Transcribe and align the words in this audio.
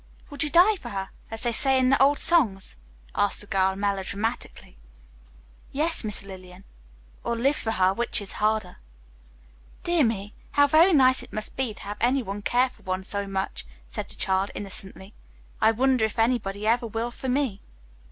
"Would 0.31 0.41
you 0.41 0.49
die 0.49 0.77
for 0.77 0.89
her, 0.89 1.11
as 1.29 1.43
they 1.43 1.51
say 1.51 1.77
in 1.77 1.91
the 1.91 2.01
old 2.01 2.17
songs?" 2.17 2.75
asked 3.13 3.39
the 3.41 3.45
girl, 3.45 3.75
melodramatically. 3.75 4.75
"Yes, 5.71 6.03
Miss 6.03 6.23
Lillian, 6.23 6.63
or 7.23 7.35
live 7.37 7.55
for 7.55 7.73
her, 7.73 7.93
which 7.93 8.19
is 8.19 8.31
harder." 8.41 8.73
"Dear 9.83 10.03
me, 10.03 10.33
how 10.53 10.65
very 10.65 10.91
nice 10.93 11.21
it 11.21 11.31
must 11.31 11.55
be 11.55 11.75
to 11.75 11.81
have 11.83 11.97
anyone 12.01 12.41
care 12.41 12.69
for 12.69 12.81
one 12.81 13.03
so 13.03 13.27
much," 13.27 13.63
said 13.85 14.09
the 14.09 14.15
child 14.15 14.49
innocently. 14.55 15.13
"I 15.61 15.69
wonder 15.69 16.05
if 16.05 16.17
anybody 16.17 16.65
ever 16.65 16.87
will 16.87 17.11
for 17.11 17.29
me?" 17.29 17.61